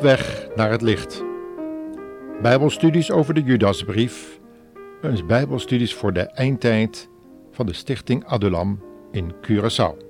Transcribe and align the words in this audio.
Weg 0.00 0.48
naar 0.56 0.70
het 0.70 0.82
licht. 0.82 1.24
Bijbelstudies 2.42 3.10
over 3.10 3.34
de 3.34 3.42
Judasbrief. 3.42 4.40
Een 5.00 5.26
Bijbelstudies 5.26 5.94
voor 5.94 6.12
de 6.12 6.20
eindtijd 6.20 7.08
van 7.50 7.66
de 7.66 7.72
Stichting 7.72 8.24
Adulam 8.24 8.82
in 9.12 9.34
Curaçao. 9.34 10.07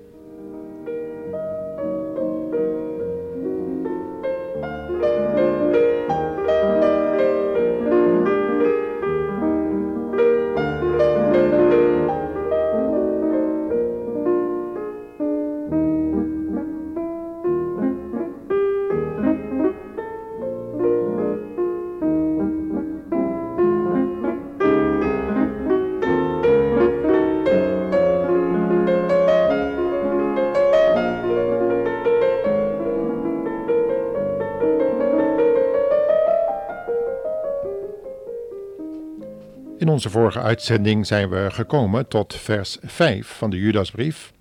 Onze 39.98 40.10
vorige 40.10 40.40
uitzending 40.40 41.06
zijn 41.06 41.28
we 41.28 41.46
gekomen 41.50 42.08
tot 42.08 42.34
vers 42.34 42.78
5 42.82 43.28
van 43.28 43.50
de 43.50 43.58
Judasbrief. 43.58 44.32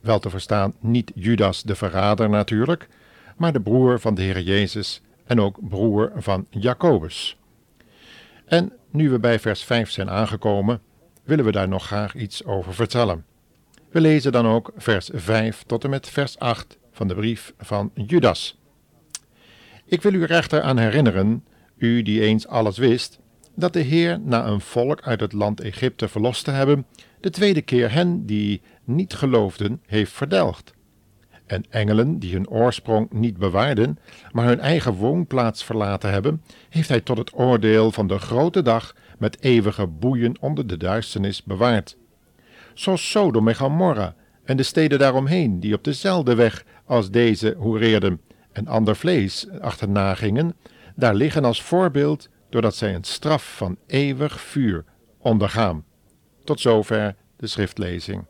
Wel 0.00 0.18
te 0.18 0.30
verstaan 0.30 0.74
niet 0.80 1.12
Judas 1.14 1.62
de 1.62 1.74
verrader 1.74 2.28
natuurlijk, 2.28 2.88
maar 3.36 3.52
de 3.52 3.60
broer 3.60 4.00
van 4.00 4.14
de 4.14 4.22
Heer 4.22 4.40
Jezus 4.40 5.02
en 5.24 5.40
ook 5.40 5.68
broer 5.68 6.12
van 6.16 6.46
Jacobus. 6.50 7.38
En 8.46 8.72
nu 8.90 9.10
we 9.10 9.18
bij 9.18 9.38
vers 9.38 9.64
5 9.64 9.90
zijn 9.90 10.10
aangekomen, 10.10 10.80
willen 11.24 11.44
we 11.44 11.52
daar 11.52 11.68
nog 11.68 11.86
graag 11.86 12.14
iets 12.14 12.44
over 12.44 12.74
vertellen. 12.74 13.24
We 13.90 14.00
lezen 14.00 14.32
dan 14.32 14.46
ook 14.46 14.72
vers 14.76 15.10
5 15.12 15.62
tot 15.66 15.84
en 15.84 15.90
met 15.90 16.08
vers 16.08 16.38
8 16.38 16.78
van 16.92 17.08
de 17.08 17.14
brief 17.14 17.52
van 17.58 17.90
Judas. 17.94 18.58
Ik 19.84 20.02
wil 20.02 20.14
u 20.14 20.22
er 20.22 20.30
echter 20.30 20.62
aan 20.62 20.78
herinneren, 20.78 21.44
u 21.76 22.02
die 22.02 22.20
eens 22.20 22.46
alles 22.46 22.78
wist, 22.78 23.20
dat 23.54 23.72
de 23.72 23.80
Heer 23.80 24.20
na 24.20 24.46
een 24.46 24.60
volk 24.60 25.02
uit 25.02 25.20
het 25.20 25.32
land 25.32 25.60
Egypte 25.60 26.08
verlost 26.08 26.44
te 26.44 26.50
hebben, 26.50 26.86
de 27.20 27.30
tweede 27.30 27.62
keer 27.62 27.92
hen 27.92 28.26
die 28.26 28.62
niet 28.84 29.14
geloofden 29.14 29.80
heeft 29.86 30.12
verdelgd. 30.12 30.74
En 31.46 31.64
engelen 31.70 32.18
die 32.18 32.32
hun 32.32 32.48
oorsprong 32.48 33.10
niet 33.10 33.36
bewaarden, 33.36 33.98
maar 34.32 34.46
hun 34.46 34.60
eigen 34.60 34.92
woonplaats 34.92 35.64
verlaten 35.64 36.10
hebben, 36.10 36.42
heeft 36.68 36.88
hij 36.88 37.00
tot 37.00 37.18
het 37.18 37.34
oordeel 37.34 37.92
van 37.92 38.06
de 38.06 38.18
grote 38.18 38.62
dag 38.62 38.94
met 39.18 39.42
eeuwige 39.42 39.86
boeien 39.86 40.34
onder 40.40 40.66
de 40.66 40.76
duisternis 40.76 41.42
bewaard. 41.42 41.96
Zoals 42.74 43.10
Sodom 43.10 43.48
en 43.48 43.56
Gomorra 43.56 44.14
en 44.44 44.56
de 44.56 44.62
steden 44.62 44.98
daaromheen, 44.98 45.60
die 45.60 45.74
op 45.74 45.84
dezelfde 45.84 46.34
weg 46.34 46.64
als 46.84 47.10
deze 47.10 47.54
hoereerden 47.58 48.20
en 48.52 48.66
ander 48.66 48.96
vlees 48.96 49.46
achterna 49.60 50.14
gingen, 50.14 50.54
daar 50.96 51.14
liggen 51.14 51.44
als 51.44 51.62
voorbeeld 51.62 52.28
doordat 52.52 52.76
zij 52.76 52.94
een 52.94 53.04
straf 53.04 53.56
van 53.56 53.76
eeuwig 53.86 54.40
vuur 54.40 54.84
ondergaan. 55.18 55.84
Tot 56.44 56.60
zover 56.60 57.16
de 57.36 57.46
schriftlezing. 57.46 58.24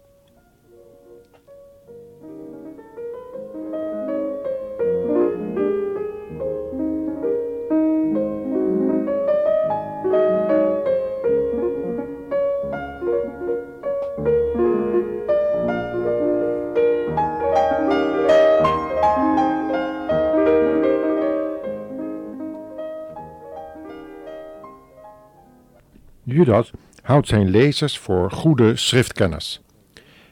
Judas 26.45 26.71
houdt 27.03 27.29
zijn 27.29 27.51
lezers 27.51 27.99
voor 27.99 28.31
goede 28.31 28.77
schriftkenners. 28.77 29.61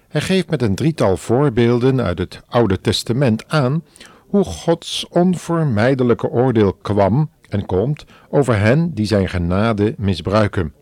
Hij 0.09 0.21
geeft 0.21 0.51
met 0.51 0.63
een 0.63 0.75
drietal 0.75 1.17
voorbeelden 1.17 2.01
uit 2.01 2.19
het 2.19 2.43
Oude 2.49 2.81
Testament 2.81 3.49
aan 3.49 3.85
hoe 4.27 4.45
Gods 4.45 5.07
onvermijdelijke 5.09 6.29
oordeel 6.29 6.73
kwam 6.73 7.31
en 7.49 7.67
komt 7.67 8.05
over 8.29 8.59
hen 8.59 8.95
die 8.95 9.07
zijn 9.07 9.29
genade 9.29 9.95
misbruiken. 9.99 10.75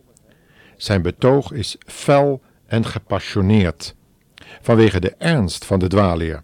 Zijn 0.77 1.01
betoog 1.01 1.51
is 1.51 1.75
fel 1.85 2.41
en 2.65 2.85
gepassioneerd, 2.85 3.95
vanwege 4.61 4.99
de 4.99 5.15
ernst 5.17 5.65
van 5.65 5.79
de 5.79 5.87
dwaalleer. 5.87 6.43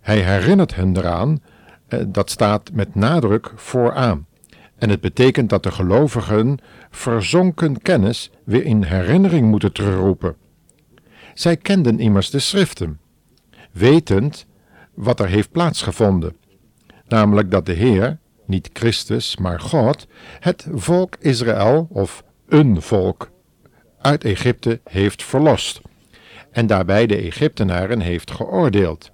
Hij 0.00 0.18
herinnert 0.18 0.74
hen 0.74 0.96
eraan, 0.96 1.42
eh, 1.88 2.00
dat 2.06 2.30
staat 2.30 2.72
met 2.72 2.94
nadruk 2.94 3.52
vooraan. 3.54 4.26
En 4.78 4.90
het 4.90 5.00
betekent 5.00 5.50
dat 5.50 5.62
de 5.62 5.70
gelovigen 5.70 6.58
verzonken 6.96 7.82
kennis 7.82 8.30
weer 8.44 8.64
in 8.64 8.82
herinnering 8.82 9.50
moeten 9.50 9.72
terugroepen. 9.72 10.36
Zij 11.34 11.56
kenden 11.56 11.98
immers 11.98 12.30
de 12.30 12.38
schriften, 12.38 13.00
wetend 13.72 14.46
wat 14.94 15.20
er 15.20 15.28
heeft 15.28 15.50
plaatsgevonden, 15.50 16.36
namelijk 17.08 17.50
dat 17.50 17.66
de 17.66 17.72
Heer, 17.72 18.18
niet 18.44 18.70
Christus, 18.72 19.36
maar 19.36 19.60
God, 19.60 20.06
het 20.40 20.66
volk 20.72 21.16
Israël, 21.20 21.86
of 21.90 22.24
een 22.48 22.82
volk, 22.82 23.30
uit 23.98 24.24
Egypte 24.24 24.80
heeft 24.84 25.24
verlost 25.24 25.80
en 26.50 26.66
daarbij 26.66 27.06
de 27.06 27.16
Egyptenaren 27.16 28.00
heeft 28.00 28.30
geoordeeld. 28.30 29.10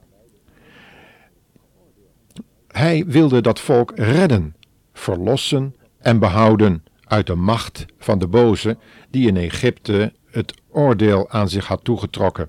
Hij 2.68 3.04
wilde 3.06 3.40
dat 3.40 3.60
volk 3.60 3.92
redden 3.94 4.54
verlossen 4.92 5.74
en 5.98 6.18
behouden 6.18 6.84
uit 7.12 7.26
de 7.26 7.34
macht 7.34 7.84
van 7.98 8.18
de 8.18 8.26
boze 8.26 8.76
die 9.10 9.26
in 9.26 9.36
Egypte 9.36 10.12
het 10.30 10.54
oordeel 10.70 11.30
aan 11.30 11.48
zich 11.48 11.66
had 11.66 11.84
toegetrokken. 11.84 12.48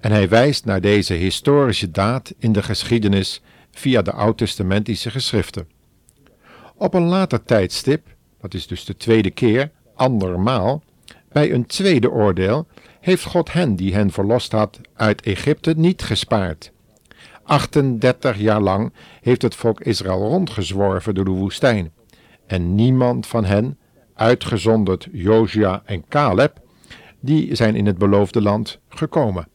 En 0.00 0.12
hij 0.12 0.28
wijst 0.28 0.64
naar 0.64 0.80
deze 0.80 1.14
historische 1.14 1.90
daad 1.90 2.34
in 2.38 2.52
de 2.52 2.62
geschiedenis 2.62 3.42
via 3.70 4.02
de 4.02 4.12
oud-testamentische 4.12 5.10
geschriften. 5.10 5.68
Op 6.76 6.94
een 6.94 7.06
later 7.06 7.42
tijdstip, 7.42 8.06
dat 8.40 8.54
is 8.54 8.66
dus 8.66 8.84
de 8.84 8.96
tweede 8.96 9.30
keer, 9.30 9.70
andermaal, 9.94 10.82
bij 11.32 11.52
een 11.52 11.66
tweede 11.66 12.10
oordeel, 12.10 12.66
heeft 13.00 13.24
God 13.24 13.52
hen 13.52 13.76
die 13.76 13.94
hen 13.94 14.10
verlost 14.10 14.52
had 14.52 14.80
uit 14.94 15.20
Egypte 15.20 15.74
niet 15.76 16.02
gespaard. 16.02 16.72
38 17.42 18.38
jaar 18.38 18.60
lang 18.60 18.92
heeft 19.20 19.42
het 19.42 19.54
volk 19.54 19.80
Israël 19.80 20.28
rondgezworven 20.28 21.14
door 21.14 21.24
de 21.24 21.30
woestijn. 21.30 21.94
En 22.46 22.74
niemand 22.74 23.26
van 23.26 23.44
hen, 23.44 23.78
uitgezonderd 24.14 25.08
Josia 25.12 25.82
en 25.84 26.04
Caleb, 26.08 26.60
die 27.20 27.54
zijn 27.54 27.76
in 27.76 27.86
het 27.86 27.98
beloofde 27.98 28.42
land 28.42 28.80
gekomen. 28.88 29.48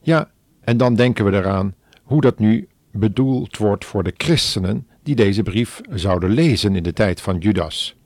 Ja, 0.00 0.30
en 0.60 0.76
dan 0.76 0.94
denken 0.94 1.24
we 1.24 1.32
eraan 1.32 1.74
hoe 2.02 2.20
dat 2.20 2.38
nu 2.38 2.68
bedoeld 2.92 3.56
wordt 3.56 3.84
voor 3.84 4.02
de 4.02 4.14
christenen 4.16 4.86
die 5.02 5.14
deze 5.14 5.42
brief 5.42 5.80
zouden 5.90 6.30
lezen 6.30 6.76
in 6.76 6.82
de 6.82 6.92
tijd 6.92 7.20
van 7.20 7.38
Judas. 7.38 7.96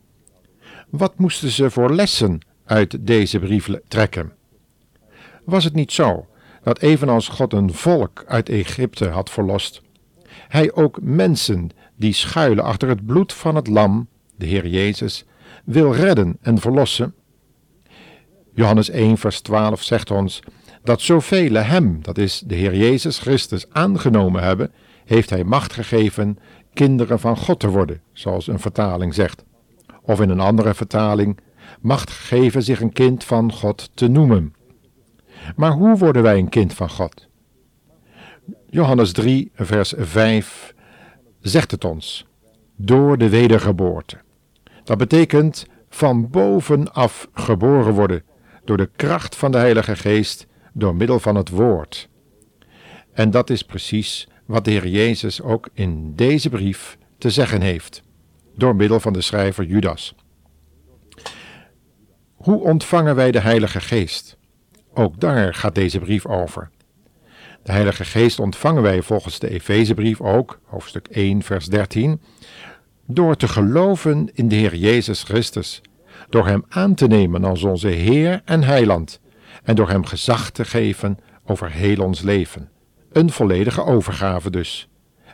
Wat 0.91 1.19
moesten 1.19 1.51
ze 1.51 1.71
voor 1.71 1.95
lessen 1.95 2.41
uit 2.65 3.07
deze 3.07 3.39
brief 3.39 3.69
trekken? 3.89 4.33
Was 5.45 5.65
het 5.65 5.75
niet 5.75 5.93
zo 5.93 6.27
dat 6.63 6.81
evenals 6.81 7.29
God 7.29 7.53
een 7.53 7.73
volk 7.73 8.25
uit 8.27 8.49
Egypte 8.49 9.09
had 9.09 9.31
verlost, 9.31 9.83
hij 10.55 10.73
ook 10.73 10.99
mensen 11.03 11.71
die 11.97 12.13
schuilen 12.13 12.65
achter 12.65 12.89
het 12.89 13.07
bloed 13.07 13.33
van 13.33 13.55
het 13.55 13.67
lam, 13.67 14.09
de 14.37 14.47
Heer 14.47 14.67
Jezus, 14.67 15.25
wil 15.65 15.95
redden 15.95 16.37
en 16.41 16.59
verlossen? 16.59 17.15
Johannes 18.53 18.91
1, 18.91 19.19
vers 19.19 19.41
12 19.41 19.83
zegt 19.83 20.11
ons 20.11 20.43
dat 20.83 21.01
zoveel 21.01 21.55
hem, 21.55 21.99
dat 22.03 22.19
is 22.19 22.43
de 22.47 22.55
Heer 22.55 22.77
Jezus 22.77 23.19
Christus, 23.19 23.67
aangenomen 23.71 24.43
hebben, 24.43 24.73
heeft 25.05 25.31
hij 25.31 25.45
macht 25.45 25.73
gegeven 25.73 26.39
kinderen 26.75 27.21
van 27.21 27.37
God 27.37 27.61
te 27.61 27.69
worden, 27.69 28.01
zoals 28.13 28.47
een 28.47 28.61
vertaling 28.61 29.15
zegt. 29.15 29.45
Of 30.03 30.21
in 30.21 30.31
een 30.31 30.41
andere 30.41 30.75
vertaling, 30.75 31.39
macht 31.81 32.11
gegeven 32.11 32.63
zich 32.63 32.81
een 32.81 32.93
kind 32.93 33.25
van 33.25 33.53
God 33.53 33.91
te 33.95 34.09
noemen. 34.09 34.55
Maar 35.57 35.73
hoe 35.73 35.97
worden 35.97 36.23
wij 36.23 36.39
een 36.39 36.49
kind 36.49 36.75
van 36.75 36.91
God? 36.91 37.29
Johannes 38.75 39.13
3, 39.13 39.51
vers 39.55 39.95
5 39.97 40.75
zegt 41.41 41.71
het 41.71 41.85
ons: 41.85 42.27
door 42.77 43.19
de 43.19 43.29
wedergeboorte. 43.29 44.17
Dat 44.85 44.99
betekent 44.99 45.67
van 45.89 46.31
bovenaf 46.31 47.29
geboren 47.33 47.93
worden, 47.93 48.23
door 48.65 48.77
de 48.77 48.91
kracht 48.97 49.37
van 49.37 49.53
de 49.53 49.59
Heilige 49.59 49.97
Geest, 49.97 50.47
door 50.73 50.95
middel 50.95 51.21
van 51.21 51.35
het 51.35 51.49
Woord. 51.49 52.09
En 53.13 53.31
dat 53.31 53.51
is 53.51 53.63
precies 53.63 54.29
wat 54.47 54.65
de 54.65 54.71
Heer 54.71 54.87
Jezus 54.89 55.43
ook 55.43 55.69
in 55.73 56.15
deze 56.15 56.49
brief 56.49 56.99
te 57.19 57.31
zeggen 57.31 57.61
heeft, 57.61 58.03
door 58.57 58.77
middel 58.77 59.01
van 59.01 59.13
de 59.13 59.21
schrijver 59.21 59.65
Judas. 59.65 60.15
Hoe 62.35 62.61
ontvangen 62.61 63.15
wij 63.15 63.31
de 63.31 63.41
Heilige 63.41 63.81
Geest? 63.81 64.37
Ook 64.95 65.21
daar 65.21 65.55
gaat 65.55 65.75
deze 65.75 65.99
brief 65.99 66.27
over. 66.27 66.71
De 67.65 67.73
Heilige 67.73 68.05
Geest 68.05 68.39
ontvangen 68.39 68.83
wij 68.83 69.03
volgens 69.03 69.39
de 69.39 69.51
Efezebrief 69.51 70.21
ook, 70.21 70.61
hoofdstuk 70.65 71.07
1, 71.09 71.43
vers 71.43 71.67
13, 71.67 72.21
door 73.07 73.37
te 73.37 73.49
geloven 73.49 74.31
in 74.35 74.49
de 74.49 74.55
Heer 74.55 74.75
Jezus 74.75 75.23
Christus, 75.23 75.81
door 76.29 76.47
Hem 76.47 76.65
aan 76.69 76.95
te 76.95 77.07
nemen 77.07 77.45
als 77.45 77.63
onze 77.63 77.89
Heer 77.89 78.43
en 78.45 78.63
Heiland 78.63 79.21
en 79.63 79.75
door 79.75 79.89
Hem 79.89 80.05
gezag 80.05 80.51
te 80.51 80.65
geven 80.65 81.19
over 81.45 81.71
heel 81.71 82.05
ons 82.05 82.21
leven. 82.21 82.71
Een 83.13 83.31
volledige 83.31 83.85
overgave 83.85 84.51
dus. 84.51 84.89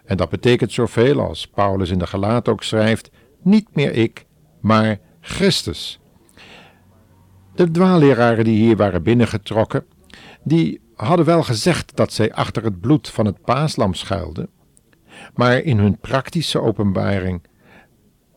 En 0.04 0.16
dat 0.16 0.28
betekent 0.28 0.72
zoveel 0.72 1.20
als 1.20 1.46
Paulus 1.46 1.90
in 1.90 1.98
de 1.98 2.06
Gelaat 2.06 2.48
ook 2.48 2.62
schrijft: 2.62 3.10
niet 3.42 3.68
meer 3.72 3.92
ik, 3.92 4.26
maar 4.60 4.98
Christus. 5.20 6.00
De 7.54 7.70
dwaalleraren 7.70 8.44
die 8.44 8.58
hier 8.58 8.76
waren 8.76 9.02
binnengetrokken, 9.02 9.84
die 10.42 10.80
hadden 11.06 11.26
wel 11.26 11.42
gezegd 11.42 11.96
dat 11.96 12.12
zij 12.12 12.32
achter 12.32 12.64
het 12.64 12.80
bloed 12.80 13.08
van 13.08 13.26
het 13.26 13.44
paaslam 13.44 13.94
schuilden, 13.94 14.48
maar 15.34 15.58
in 15.58 15.78
hun 15.78 15.98
praktische 15.98 16.60
openbaring 16.60 17.42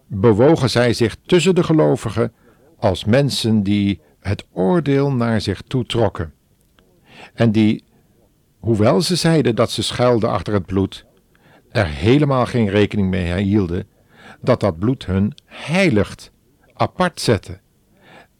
bewogen 0.07 0.69
zij 0.69 0.93
zich 0.93 1.15
tussen 1.25 1.55
de 1.55 1.63
gelovigen 1.63 2.33
als 2.79 3.05
mensen 3.05 3.63
die 3.63 4.01
het 4.19 4.45
oordeel 4.51 5.11
naar 5.11 5.41
zich 5.41 5.61
toetrokken 5.61 6.33
en 7.33 7.51
die, 7.51 7.83
hoewel 8.59 9.01
ze 9.01 9.15
zeiden 9.15 9.55
dat 9.55 9.71
ze 9.71 9.83
schuilden 9.83 10.29
achter 10.29 10.53
het 10.53 10.65
bloed, 10.65 11.05
er 11.69 11.87
helemaal 11.87 12.45
geen 12.45 12.69
rekening 12.69 13.09
mee 13.09 13.43
hielden 13.43 13.87
dat 14.41 14.59
dat 14.59 14.79
bloed 14.79 15.05
hun 15.05 15.33
heiligt, 15.45 16.31
apart 16.73 17.21
zette 17.21 17.59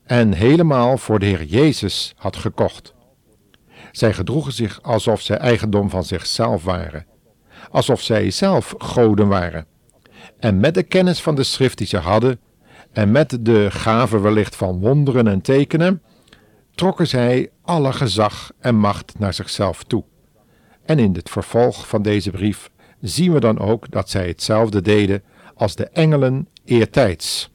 en 0.04 0.34
helemaal 0.34 0.98
voor 0.98 1.20
de 1.20 1.26
Heer 1.26 1.44
Jezus 1.44 2.14
had 2.18 2.36
gekocht. 2.36 2.94
Zij 3.94 4.14
gedroegen 4.14 4.54
zich 4.54 4.82
alsof 4.82 5.22
zij 5.22 5.38
eigendom 5.38 5.90
van 5.90 6.04
zichzelf 6.04 6.64
waren, 6.64 7.06
alsof 7.70 8.02
zij 8.02 8.32
zelf 8.32 8.76
goden 8.78 9.28
waren. 9.28 9.66
En 10.40 10.60
met 10.60 10.74
de 10.74 10.84
kennis 10.84 11.22
van 11.22 11.36
de 11.36 11.44
schrift 11.44 11.78
die 11.78 11.88
ze 11.88 11.98
hadden, 11.98 12.40
en 12.92 13.12
met 13.12 13.38
de 13.42 13.72
gave 13.72 14.20
wellicht 14.20 14.56
van 14.56 14.80
wonderen 14.80 15.28
en 15.28 15.42
tekenen, 15.42 16.02
trokken 16.76 17.08
zij 17.08 17.50
alle 17.62 17.94
gezag 17.94 18.52
en 18.60 18.76
macht 18.76 19.20
naar 19.20 19.34
zichzelf 19.34 19.84
toe. 19.84 20.04
En 20.86 21.00
in 21.00 21.14
het 21.14 21.30
vervolg 21.30 21.88
van 21.88 22.02
deze 22.02 22.32
brief 22.32 22.70
zien 23.02 23.34
we 23.34 23.40
dan 23.40 23.60
ook 23.60 23.92
dat 23.92 24.10
zij 24.10 24.28
hetzelfde 24.28 24.82
deden 24.82 25.24
als 25.56 25.76
de 25.76 25.88
engelen 25.88 26.48
eertijds. 26.66 27.52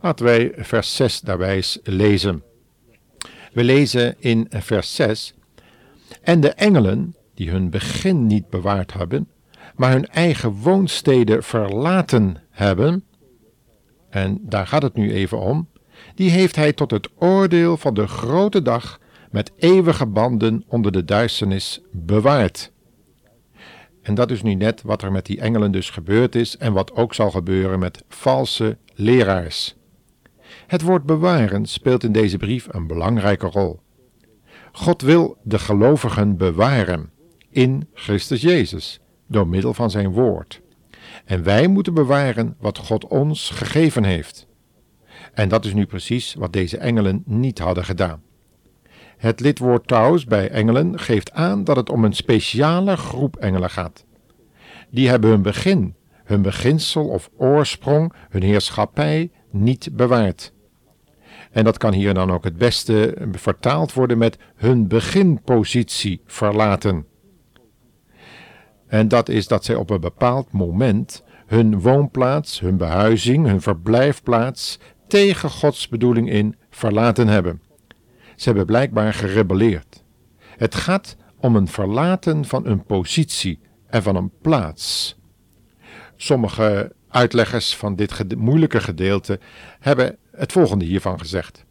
Laten 0.00 0.24
wij 0.24 0.52
vers 0.56 0.96
6 0.96 1.20
daarbij 1.20 1.64
lezen. 1.82 2.42
We 3.52 3.64
lezen 3.64 4.14
in 4.18 4.46
vers 4.50 4.94
6: 4.94 5.34
En 6.22 6.40
de 6.40 6.50
engelen, 6.50 7.16
die 7.34 7.50
hun 7.50 7.70
begin 7.70 8.26
niet 8.26 8.48
bewaard 8.48 8.92
hebben, 8.92 9.28
maar 9.76 9.90
hun 9.90 10.06
eigen 10.06 10.50
woonsteden 10.50 11.42
verlaten 11.42 12.42
hebben, 12.50 13.04
en 14.10 14.38
daar 14.42 14.66
gaat 14.66 14.82
het 14.82 14.94
nu 14.94 15.12
even 15.12 15.38
om, 15.38 15.68
die 16.14 16.30
heeft 16.30 16.56
hij 16.56 16.72
tot 16.72 16.90
het 16.90 17.08
oordeel 17.18 17.76
van 17.76 17.94
de 17.94 18.06
grote 18.06 18.62
dag 18.62 19.00
met 19.30 19.52
eeuwige 19.56 20.06
banden 20.06 20.64
onder 20.68 20.92
de 20.92 21.04
duisternis 21.04 21.80
bewaard. 21.92 22.72
En 24.02 24.14
dat 24.14 24.30
is 24.30 24.42
nu 24.42 24.54
net 24.54 24.82
wat 24.82 25.02
er 25.02 25.12
met 25.12 25.26
die 25.26 25.40
engelen 25.40 25.72
dus 25.72 25.90
gebeurd 25.90 26.34
is 26.34 26.56
en 26.56 26.72
wat 26.72 26.92
ook 26.92 27.14
zal 27.14 27.30
gebeuren 27.30 27.78
met 27.78 28.04
valse 28.08 28.78
leraars. 28.94 29.74
Het 30.66 30.82
woord 30.82 31.04
bewaren 31.04 31.66
speelt 31.66 32.04
in 32.04 32.12
deze 32.12 32.36
brief 32.36 32.66
een 32.70 32.86
belangrijke 32.86 33.46
rol. 33.46 33.80
God 34.76 35.02
wil 35.02 35.36
de 35.42 35.58
gelovigen 35.58 36.36
bewaren 36.36 37.10
in 37.50 37.88
Christus 37.92 38.40
Jezus 38.42 39.00
door 39.26 39.48
middel 39.48 39.74
van 39.74 39.90
zijn 39.90 40.10
woord. 40.10 40.60
En 41.24 41.42
wij 41.42 41.66
moeten 41.66 41.94
bewaren 41.94 42.56
wat 42.60 42.78
God 42.78 43.06
ons 43.06 43.50
gegeven 43.50 44.04
heeft. 44.04 44.46
En 45.32 45.48
dat 45.48 45.64
is 45.64 45.74
nu 45.74 45.86
precies 45.86 46.34
wat 46.34 46.52
deze 46.52 46.78
engelen 46.78 47.22
niet 47.26 47.58
hadden 47.58 47.84
gedaan. 47.84 48.22
Het 49.16 49.40
lidwoord 49.40 49.86
trouwens 49.86 50.24
bij 50.24 50.50
engelen 50.50 50.98
geeft 50.98 51.32
aan 51.32 51.64
dat 51.64 51.76
het 51.76 51.90
om 51.90 52.04
een 52.04 52.14
speciale 52.14 52.96
groep 52.96 53.36
engelen 53.36 53.70
gaat. 53.70 54.04
Die 54.90 55.08
hebben 55.08 55.30
hun 55.30 55.42
begin, 55.42 55.94
hun 56.24 56.42
beginsel 56.42 57.08
of 57.08 57.30
oorsprong, 57.36 58.12
hun 58.28 58.42
heerschappij 58.42 59.30
niet 59.50 59.88
bewaard. 59.92 60.53
En 61.54 61.64
dat 61.64 61.78
kan 61.78 61.92
hier 61.92 62.14
dan 62.14 62.30
ook 62.32 62.44
het 62.44 62.56
beste 62.56 63.16
vertaald 63.32 63.92
worden 63.92 64.18
met 64.18 64.38
hun 64.54 64.88
beginpositie 64.88 66.20
verlaten. 66.26 67.06
En 68.86 69.08
dat 69.08 69.28
is 69.28 69.46
dat 69.46 69.64
zij 69.64 69.74
op 69.74 69.90
een 69.90 70.00
bepaald 70.00 70.52
moment 70.52 71.24
hun 71.46 71.80
woonplaats, 71.80 72.60
hun 72.60 72.76
behuizing, 72.76 73.46
hun 73.46 73.60
verblijfplaats 73.60 74.78
tegen 75.06 75.50
Gods 75.50 75.88
bedoeling 75.88 76.30
in 76.30 76.56
verlaten 76.70 77.28
hebben. 77.28 77.62
Ze 78.36 78.44
hebben 78.44 78.66
blijkbaar 78.66 79.14
gerebelleerd. 79.14 80.04
Het 80.56 80.74
gaat 80.74 81.16
om 81.40 81.56
een 81.56 81.68
verlaten 81.68 82.44
van 82.44 82.66
een 82.66 82.84
positie 82.84 83.60
en 83.86 84.02
van 84.02 84.16
een 84.16 84.32
plaats. 84.42 85.16
Sommige 86.16 86.92
uitleggers 87.08 87.76
van 87.76 87.96
dit 87.96 88.36
moeilijke 88.36 88.80
gedeelte 88.80 89.38
hebben 89.80 90.16
het 90.32 90.52
volgende 90.52 90.84
hiervan 90.84 91.18
gezegd. 91.18 91.64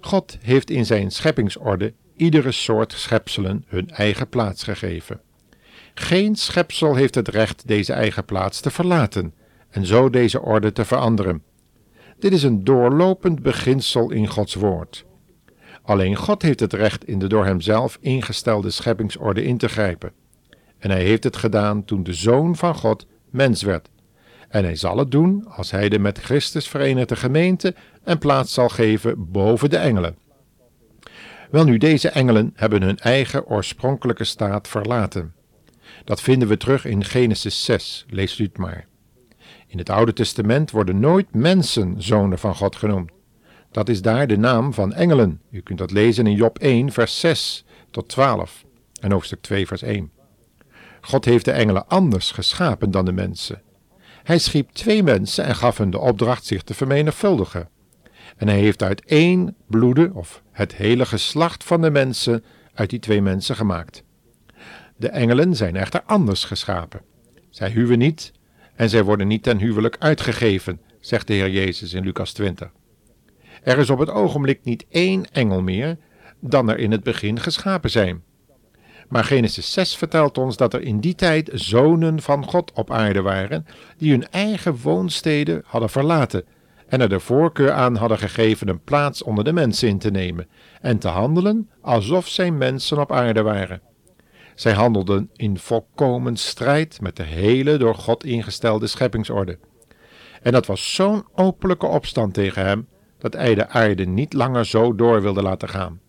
God 0.00 0.38
heeft 0.40 0.70
in 0.70 0.86
zijn 0.86 1.10
scheppingsorde 1.10 1.92
iedere 2.16 2.52
soort 2.52 2.92
schepselen 2.92 3.64
hun 3.66 3.90
eigen 3.90 4.28
plaats 4.28 4.62
gegeven. 4.62 5.20
Geen 5.94 6.36
schepsel 6.36 6.94
heeft 6.94 7.14
het 7.14 7.28
recht 7.28 7.66
deze 7.66 7.92
eigen 7.92 8.24
plaats 8.24 8.60
te 8.60 8.70
verlaten 8.70 9.34
en 9.70 9.86
zo 9.86 10.10
deze 10.10 10.42
orde 10.42 10.72
te 10.72 10.84
veranderen. 10.84 11.42
Dit 12.18 12.32
is 12.32 12.42
een 12.42 12.64
doorlopend 12.64 13.42
beginsel 13.42 14.10
in 14.10 14.26
Gods 14.26 14.54
woord. 14.54 15.04
Alleen 15.82 16.16
God 16.16 16.42
heeft 16.42 16.60
het 16.60 16.72
recht 16.72 17.04
in 17.04 17.18
de 17.18 17.26
door 17.26 17.44
hemzelf 17.44 17.98
ingestelde 18.00 18.70
scheppingsorde 18.70 19.44
in 19.44 19.58
te 19.58 19.68
grijpen. 19.68 20.12
En 20.78 20.90
hij 20.90 21.02
heeft 21.02 21.24
het 21.24 21.36
gedaan 21.36 21.84
toen 21.84 22.02
de 22.02 22.12
Zoon 22.12 22.56
van 22.56 22.74
God 22.74 23.06
mens 23.32 23.62
werd. 23.62 23.88
En 24.48 24.64
hij 24.64 24.76
zal 24.76 24.98
het 24.98 25.10
doen 25.10 25.46
als 25.48 25.70
hij 25.70 25.88
de 25.88 25.98
met 25.98 26.18
Christus 26.18 26.68
verenigde 26.68 27.16
gemeente 27.16 27.74
een 28.04 28.18
plaats 28.18 28.52
zal 28.52 28.68
geven 28.68 29.30
boven 29.30 29.70
de 29.70 29.76
engelen. 29.76 30.16
Welnu, 31.50 31.78
deze 31.78 32.08
engelen 32.08 32.52
hebben 32.54 32.82
hun 32.82 32.98
eigen 32.98 33.46
oorspronkelijke 33.46 34.24
staat 34.24 34.68
verlaten. 34.68 35.34
Dat 36.04 36.20
vinden 36.20 36.48
we 36.48 36.56
terug 36.56 36.84
in 36.84 37.04
Genesis 37.04 37.64
6, 37.64 38.06
lees 38.08 38.38
u 38.38 38.44
het 38.44 38.58
maar. 38.58 38.86
In 39.66 39.78
het 39.78 39.90
Oude 39.90 40.12
Testament 40.12 40.70
worden 40.70 41.00
nooit 41.00 41.34
mensen 41.34 42.02
zonen 42.02 42.38
van 42.38 42.54
God 42.54 42.76
genoemd. 42.76 43.10
Dat 43.70 43.88
is 43.88 44.02
daar 44.02 44.26
de 44.26 44.38
naam 44.38 44.74
van 44.74 44.92
engelen. 44.92 45.40
U 45.50 45.60
kunt 45.60 45.78
dat 45.78 45.90
lezen 45.90 46.26
in 46.26 46.36
Job 46.36 46.58
1, 46.58 46.92
vers 46.92 47.20
6 47.20 47.64
tot 47.90 48.08
12 48.08 48.64
en 49.00 49.12
hoofdstuk 49.12 49.40
2, 49.40 49.66
vers 49.66 49.82
1. 49.82 50.10
God 51.04 51.24
heeft 51.24 51.44
de 51.44 51.50
engelen 51.50 51.88
anders 51.88 52.30
geschapen 52.30 52.90
dan 52.90 53.04
de 53.04 53.12
mensen. 53.12 53.62
Hij 54.22 54.38
schiep 54.38 54.70
twee 54.70 55.02
mensen 55.02 55.44
en 55.44 55.56
gaf 55.56 55.78
hen 55.78 55.90
de 55.90 55.98
opdracht 55.98 56.44
zich 56.44 56.62
te 56.62 56.74
vermenigvuldigen. 56.74 57.68
En 58.36 58.48
hij 58.48 58.58
heeft 58.58 58.82
uit 58.82 59.04
één 59.04 59.56
bloede, 59.66 60.10
of 60.14 60.42
het 60.52 60.74
hele 60.74 61.06
geslacht 61.06 61.64
van 61.64 61.80
de 61.80 61.90
mensen, 61.90 62.44
uit 62.74 62.90
die 62.90 62.98
twee 62.98 63.22
mensen 63.22 63.56
gemaakt. 63.56 64.02
De 64.96 65.08
engelen 65.08 65.56
zijn 65.56 65.76
echter 65.76 66.02
anders 66.06 66.44
geschapen. 66.44 67.00
Zij 67.50 67.70
huwen 67.70 67.98
niet 67.98 68.32
en 68.74 68.90
zij 68.90 69.02
worden 69.02 69.26
niet 69.26 69.42
ten 69.42 69.58
huwelijk 69.58 69.96
uitgegeven, 69.98 70.80
zegt 71.00 71.26
de 71.26 71.32
Heer 71.32 71.50
Jezus 71.50 71.92
in 71.92 72.04
Lucas 72.04 72.32
20. 72.32 72.70
Er 73.62 73.78
is 73.78 73.90
op 73.90 73.98
het 73.98 74.10
ogenblik 74.10 74.64
niet 74.64 74.84
één 74.88 75.24
engel 75.32 75.62
meer 75.62 75.96
dan 76.40 76.70
er 76.70 76.78
in 76.78 76.90
het 76.90 77.02
begin 77.02 77.40
geschapen 77.40 77.90
zijn. 77.90 78.22
Maar 79.12 79.24
Genesis 79.24 79.72
6 79.72 79.96
vertelt 79.96 80.38
ons 80.38 80.56
dat 80.56 80.74
er 80.74 80.82
in 80.82 81.00
die 81.00 81.14
tijd 81.14 81.50
zonen 81.52 82.22
van 82.22 82.44
God 82.44 82.72
op 82.72 82.90
aarde 82.90 83.22
waren, 83.22 83.66
die 83.96 84.10
hun 84.10 84.28
eigen 84.30 84.78
woonsteden 84.82 85.62
hadden 85.66 85.90
verlaten 85.90 86.44
en 86.88 87.00
er 87.00 87.08
de 87.08 87.20
voorkeur 87.20 87.72
aan 87.72 87.96
hadden 87.96 88.18
gegeven 88.18 88.68
een 88.68 88.82
plaats 88.82 89.22
onder 89.22 89.44
de 89.44 89.52
mensen 89.52 89.88
in 89.88 89.98
te 89.98 90.10
nemen 90.10 90.48
en 90.80 90.98
te 90.98 91.08
handelen 91.08 91.70
alsof 91.80 92.28
zij 92.28 92.50
mensen 92.50 92.98
op 93.00 93.12
aarde 93.12 93.42
waren. 93.42 93.80
Zij 94.54 94.72
handelden 94.72 95.30
in 95.36 95.58
volkomen 95.58 96.36
strijd 96.36 97.00
met 97.00 97.16
de 97.16 97.22
hele 97.22 97.76
door 97.76 97.94
God 97.94 98.24
ingestelde 98.24 98.86
scheppingsorde. 98.86 99.58
En 100.42 100.52
dat 100.52 100.66
was 100.66 100.94
zo'n 100.94 101.24
openlijke 101.34 101.86
opstand 101.86 102.34
tegen 102.34 102.64
hem 102.64 102.88
dat 103.18 103.32
hij 103.32 103.54
de 103.54 103.68
aarde 103.68 104.04
niet 104.04 104.32
langer 104.32 104.66
zo 104.66 104.94
door 104.94 105.22
wilde 105.22 105.42
laten 105.42 105.68
gaan. 105.68 106.01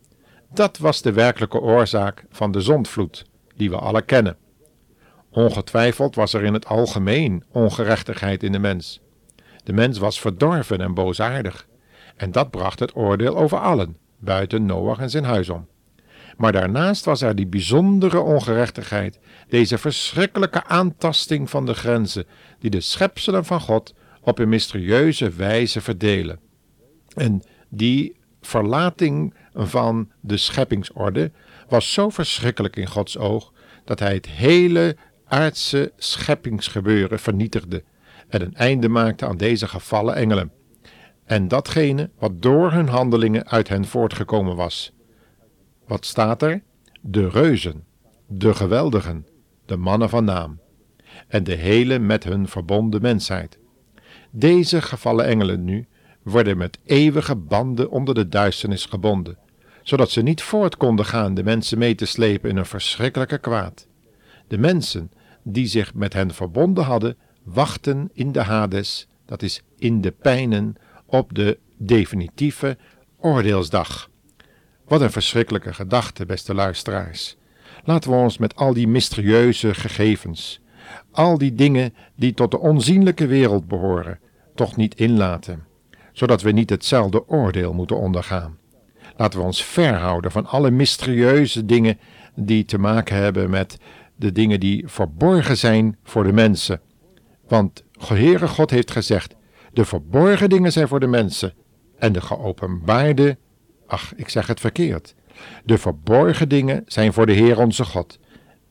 Dat 0.54 0.78
was 0.78 1.02
de 1.02 1.12
werkelijke 1.12 1.60
oorzaak 1.60 2.26
van 2.30 2.52
de 2.52 2.62
zondvloed, 2.62 3.26
die 3.56 3.70
we 3.70 3.78
alle 3.78 4.02
kennen. 4.02 4.38
Ongetwijfeld 5.30 6.16
was 6.16 6.34
er 6.34 6.44
in 6.44 6.54
het 6.54 6.66
algemeen 6.66 7.44
ongerechtigheid 7.52 8.44
in 8.44 8.52
de 8.52 8.60
mens. 8.60 9.02
De 9.64 9.74
mens 9.74 9.98
was 9.98 10.20
verdorven 10.20 10.82
en 10.82 10.94
boosaardig, 10.94 11.68
en 12.16 12.32
dat 12.32 12.52
bracht 12.52 12.80
het 12.80 12.96
oordeel 12.96 13.38
over 13.38 13.58
allen, 13.58 13.98
buiten 14.20 14.66
Noach 14.66 15.00
en 15.00 15.10
zijn 15.10 15.24
huis 15.24 15.50
om. 15.50 15.68
Maar 16.38 16.52
daarnaast 16.52 17.06
was 17.06 17.22
er 17.22 17.36
die 17.36 17.48
bijzondere 17.48 18.20
ongerechtigheid, 18.20 19.20
deze 19.48 19.78
verschrikkelijke 19.78 20.64
aantasting 20.66 21.50
van 21.50 21.66
de 21.66 21.74
grenzen, 21.74 22.26
die 22.60 22.70
de 22.70 22.82
schepselen 22.82 23.46
van 23.46 23.60
God 23.62 23.94
op 24.22 24.40
een 24.40 24.50
mysterieuze 24.50 25.30
wijze 25.30 25.82
verdelen. 25.82 26.40
En 27.16 27.44
die 27.70 28.16
verlating 28.42 29.34
van 29.54 30.12
de 30.20 30.38
scheppingsorde 30.38 31.32
was 31.68 31.94
zo 31.94 32.10
verschrikkelijk 32.10 32.76
in 32.76 32.88
Gods 32.88 33.18
oog 33.18 33.54
dat 33.86 34.00
hij 34.00 34.14
het 34.14 34.28
hele 34.28 34.98
aardse 35.26 35.92
scheppingsgebeuren 35.98 37.20
vernietigde 37.20 37.84
en 38.28 38.42
een 38.42 38.56
einde 38.56 38.90
maakte 38.90 39.26
aan 39.26 39.38
deze 39.38 39.68
gevallen 39.68 40.16
engelen 40.16 40.52
en 41.26 41.48
datgene 41.48 42.10
wat 42.20 42.42
door 42.42 42.72
hun 42.72 42.88
handelingen 42.88 43.48
uit 43.48 43.68
hen 43.68 43.86
voortgekomen 43.86 44.56
was. 44.56 44.94
Wat 45.88 46.06
staat 46.06 46.42
er? 46.42 46.64
De 47.02 47.30
reuzen, 47.30 47.86
de 48.28 48.54
geweldigen, 48.54 49.28
de 49.66 49.78
mannen 49.78 50.10
van 50.10 50.24
naam 50.24 50.60
en 51.28 51.44
de 51.44 51.56
hele 51.56 52.00
met 52.00 52.24
hun 52.24 52.48
verbonden 52.48 53.02
mensheid. 53.02 53.58
Deze 54.32 54.82
gevallen 54.82 55.26
engelen 55.26 55.64
nu 55.64 55.88
worden 56.24 56.58
met 56.58 56.80
eeuwige 56.86 57.36
banden 57.36 57.90
onder 57.90 58.16
de 58.16 58.30
duisternis 58.30 58.86
gebonden, 58.86 59.38
zodat 59.84 60.12
ze 60.12 60.22
niet 60.22 60.42
voort 60.42 60.78
konden 60.78 61.06
gaan 61.06 61.34
de 61.34 61.44
mensen 61.44 61.78
mee 61.78 61.96
te 61.96 62.06
slepen 62.06 62.50
in 62.50 62.58
een 62.58 62.66
verschrikkelijke 62.66 63.38
kwaad. 63.38 63.88
De 64.48 64.58
mensen 64.58 65.12
die 65.44 65.68
zich 65.68 65.94
met 65.94 66.14
hen 66.14 66.34
verbonden 66.34 66.84
hadden, 66.84 67.18
wachten 67.44 68.10
in 68.14 68.32
de 68.32 68.42
Hades, 68.42 69.08
dat 69.26 69.42
is 69.42 69.64
in 69.78 70.02
de 70.02 70.12
pijnen, 70.12 70.76
op 71.06 71.36
de 71.36 71.58
definitieve 71.78 72.78
oordeelsdag. 73.20 74.10
Wat 74.88 75.02
een 75.02 75.12
verschrikkelijke 75.12 75.74
gedachte, 75.74 76.26
beste 76.26 76.54
luisteraars. 76.54 77.38
Laten 77.84 78.10
we 78.12 78.16
ons 78.16 78.38
met 78.38 78.56
al 78.56 78.74
die 78.74 78.88
mysterieuze 78.88 79.74
gegevens, 79.74 80.62
al 81.12 81.38
die 81.38 81.56
dingen 81.56 81.94
die 82.16 82.34
tot 82.34 82.52
de 82.52 82.60
onzienlijke 82.60 83.28
wereld 83.28 83.68
behoren, 83.68 84.20
toch 84.56 84.76
niet 84.76 84.96
inlaten, 84.96 85.66
zodat 86.12 86.42
we 86.42 86.52
niet 86.52 86.70
hetzelfde 86.70 87.28
oordeel 87.28 87.74
moeten 87.74 87.98
ondergaan. 87.98 88.58
Laten 89.18 89.40
we 89.40 89.46
ons 89.46 89.64
verhouden 89.64 90.32
van 90.32 90.46
alle 90.46 90.72
mysterieuze 90.72 91.66
dingen 91.66 92.00
die 92.36 92.66
te 92.66 92.78
maken 92.78 93.16
hebben 93.16 93.50
met 93.50 93.78
de 94.16 94.32
dingen 94.32 94.60
die 94.60 94.84
verborgen 94.88 95.58
zijn 95.58 95.98
voor 96.04 96.24
de 96.24 96.34
mensen. 96.34 96.82
Want 97.48 97.84
Heere 98.08 98.48
God 98.48 98.70
heeft 98.70 98.92
gezegd: 98.92 99.36
de 99.74 99.86
verborgen 99.86 100.50
dingen 100.50 100.72
zijn 100.72 100.88
voor 100.88 101.00
de 101.00 101.08
mensen 101.08 101.54
en 101.98 102.14
de 102.14 102.22
geopenbaarde, 102.22 103.38
ach, 103.88 104.14
ik 104.16 104.30
zeg 104.30 104.48
het 104.48 104.60
verkeerd. 104.60 105.16
De 105.66 105.78
verborgen 105.78 106.50
dingen 106.50 106.84
zijn 106.88 107.14
voor 107.14 107.26
de 107.26 107.34
Heer 107.34 107.60
onze 107.60 107.86
God 107.86 108.20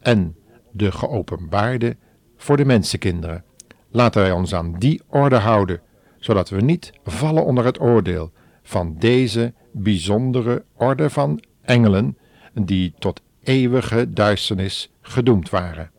en 0.00 0.36
de 0.70 0.92
geopenbaarde 0.92 1.96
voor 2.36 2.56
de 2.56 2.64
mensenkinderen. 2.64 3.44
Laten 3.90 4.22
wij 4.22 4.32
ons 4.32 4.54
aan 4.54 4.78
die 4.78 5.02
orde 5.08 5.36
houden, 5.36 5.80
zodat 6.18 6.48
we 6.48 6.60
niet 6.60 6.92
vallen 7.04 7.44
onder 7.44 7.64
het 7.64 7.80
oordeel 7.80 8.32
van 8.62 8.96
deze 8.98 9.54
bijzondere 9.72 10.64
orde 10.76 11.10
van 11.10 11.42
engelen 11.62 12.16
die 12.54 12.94
tot 12.98 13.20
eeuwige 13.42 14.12
duisternis 14.12 14.90
gedoemd 15.00 15.50
waren. 15.50 15.90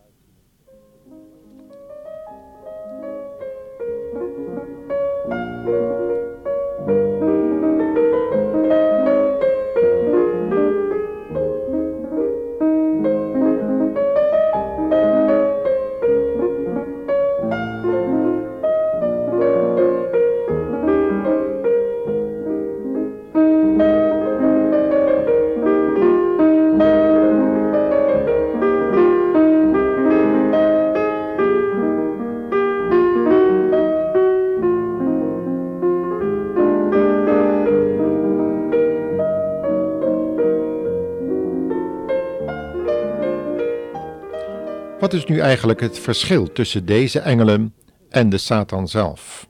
Is 45.24 45.30
nu 45.30 45.40
eigenlijk 45.40 45.80
het 45.80 46.00
verschil 46.00 46.52
tussen 46.52 46.86
deze 46.86 47.20
engelen 47.20 47.74
en 48.10 48.30
de 48.30 48.38
Satan 48.38 48.88
zelf? 48.88 49.48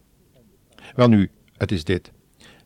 Welnu, 0.95 1.31
het 1.57 1.71
is 1.71 1.83
dit. 1.83 2.11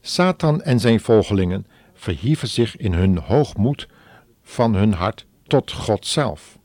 Satan 0.02 0.62
en 0.62 0.80
zijn 0.80 1.00
volgelingen 1.00 1.68
verhieven 1.94 2.48
zich 2.48 2.78
in 2.78 2.94
hun 2.94 3.18
hoogmoed 3.18 3.88
van 4.42 4.76
hun 4.76 4.94
hart 4.94 5.26
tot 5.44 5.72
God 5.72 6.06
zelf. 6.06 6.58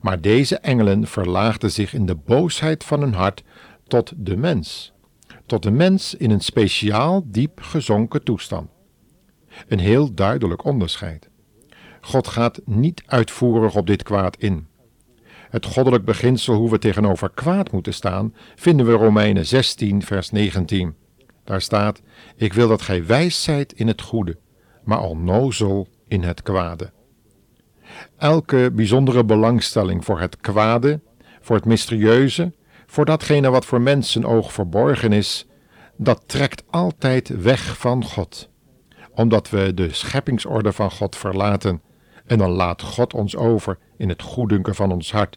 Maar 0.00 0.20
deze 0.20 0.58
engelen 0.58 1.06
verlaagden 1.06 1.70
zich 1.70 1.94
in 1.94 2.06
de 2.06 2.14
boosheid 2.14 2.84
van 2.84 3.00
hun 3.00 3.14
hart 3.14 3.42
tot 3.86 4.12
de 4.16 4.36
mens, 4.36 4.92
tot 5.46 5.62
de 5.62 5.70
mens 5.70 6.14
in 6.14 6.30
een 6.30 6.40
speciaal 6.40 7.22
diep 7.26 7.60
gezonken 7.62 8.24
toestand. 8.24 8.68
Een 9.68 9.78
heel 9.78 10.14
duidelijk 10.14 10.64
onderscheid. 10.64 11.28
God 12.00 12.28
gaat 12.28 12.60
niet 12.64 13.02
uitvoerig 13.06 13.76
op 13.76 13.86
dit 13.86 14.02
kwaad 14.02 14.36
in. 14.36 14.72
Het 15.54 15.66
goddelijk 15.66 16.04
beginsel 16.04 16.54
hoe 16.54 16.70
we 16.70 16.78
tegenover 16.78 17.30
kwaad 17.30 17.72
moeten 17.72 17.94
staan, 17.94 18.34
vinden 18.54 18.86
we 18.86 18.92
Romeinen 18.92 19.46
16, 19.46 20.02
vers 20.02 20.30
19. 20.30 20.94
Daar 21.44 21.60
staat: 21.60 22.02
Ik 22.36 22.52
wil 22.52 22.68
dat 22.68 22.82
gij 22.82 23.06
wijs 23.06 23.42
zijt 23.42 23.72
in 23.72 23.86
het 23.86 24.00
goede, 24.00 24.38
maar 24.84 25.02
onnozel 25.02 25.88
in 26.08 26.22
het 26.22 26.42
kwade. 26.42 26.92
Elke 28.16 28.70
bijzondere 28.72 29.24
belangstelling 29.24 30.04
voor 30.04 30.20
het 30.20 30.36
kwade, 30.36 31.00
voor 31.40 31.56
het 31.56 31.64
mysterieuze, 31.64 32.52
voor 32.86 33.04
datgene 33.04 33.50
wat 33.50 33.64
voor 33.64 33.80
mensen 33.80 34.24
oog 34.24 34.52
verborgen 34.52 35.12
is, 35.12 35.46
dat 35.96 36.22
trekt 36.26 36.62
altijd 36.70 37.28
weg 37.42 37.78
van 37.78 38.04
God, 38.04 38.48
omdat 39.10 39.50
we 39.50 39.74
de 39.74 39.92
scheppingsorde 39.92 40.72
van 40.72 40.90
God 40.90 41.16
verlaten 41.16 41.80
en 42.26 42.38
dan 42.38 42.50
laat 42.50 42.82
God 42.82 43.14
ons 43.14 43.36
over 43.36 43.78
in 43.96 44.08
het 44.08 44.22
goeddunken 44.22 44.74
van 44.74 44.92
ons 44.92 45.12
hart. 45.12 45.36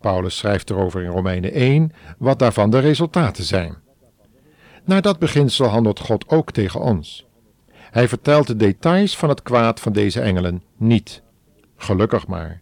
Paulus 0.00 0.36
schrijft 0.36 0.70
erover 0.70 1.02
in 1.02 1.10
Romeinen 1.10 1.52
1 1.52 1.92
wat 2.18 2.38
daarvan 2.38 2.70
de 2.70 2.78
resultaten 2.78 3.44
zijn. 3.44 3.76
Naar 4.84 5.02
dat 5.02 5.18
beginsel 5.18 5.66
handelt 5.66 6.00
God 6.00 6.28
ook 6.28 6.50
tegen 6.50 6.80
ons. 6.80 7.26
Hij 7.72 8.08
vertelt 8.08 8.46
de 8.46 8.56
details 8.56 9.16
van 9.16 9.28
het 9.28 9.42
kwaad 9.42 9.80
van 9.80 9.92
deze 9.92 10.20
engelen 10.20 10.62
niet. 10.76 11.22
Gelukkig 11.76 12.26
maar. 12.26 12.60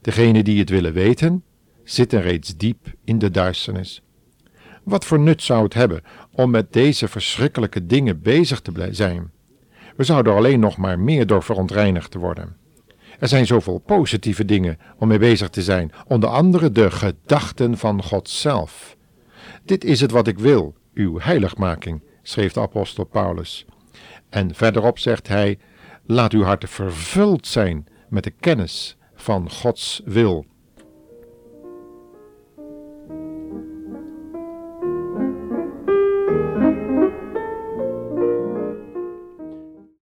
Degenen 0.00 0.44
die 0.44 0.58
het 0.58 0.70
willen 0.70 0.92
weten, 0.92 1.44
zitten 1.84 2.22
reeds 2.22 2.56
diep 2.56 2.92
in 3.04 3.18
de 3.18 3.30
duisternis. 3.30 4.02
Wat 4.82 5.04
voor 5.04 5.18
nut 5.18 5.42
zou 5.42 5.62
het 5.62 5.74
hebben 5.74 6.02
om 6.32 6.50
met 6.50 6.72
deze 6.72 7.08
verschrikkelijke 7.08 7.86
dingen 7.86 8.22
bezig 8.22 8.60
te 8.60 8.88
zijn? 8.90 9.30
We 9.96 10.04
zouden 10.04 10.34
alleen 10.34 10.60
nog 10.60 10.76
maar 10.76 10.98
meer 10.98 11.26
door 11.26 11.42
verontreinigd 11.42 12.10
te 12.10 12.18
worden. 12.18 12.56
Er 13.22 13.28
zijn 13.28 13.46
zoveel 13.46 13.78
positieve 13.78 14.44
dingen 14.44 14.78
om 14.98 15.08
mee 15.08 15.18
bezig 15.18 15.48
te 15.48 15.62
zijn, 15.62 15.92
onder 16.06 16.28
andere 16.28 16.72
de 16.72 16.90
gedachten 16.90 17.78
van 17.78 18.02
God 18.02 18.28
zelf. 18.28 18.96
Dit 19.64 19.84
is 19.84 20.00
het 20.00 20.10
wat 20.10 20.26
ik 20.26 20.38
wil, 20.38 20.74
uw 20.94 21.20
heiligmaking, 21.20 22.02
schreef 22.22 22.52
de 22.52 22.60
apostel 22.60 23.04
Paulus. 23.04 23.64
En 24.28 24.54
verderop 24.54 24.98
zegt 24.98 25.28
hij: 25.28 25.58
Laat 26.06 26.32
uw 26.32 26.42
hart 26.42 26.70
vervuld 26.70 27.46
zijn 27.46 27.86
met 28.08 28.24
de 28.24 28.30
kennis 28.30 28.96
van 29.14 29.50
Gods 29.50 30.02
wil 30.04 30.46